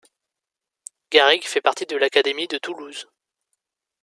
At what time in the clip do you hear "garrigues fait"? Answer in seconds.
1.11-1.61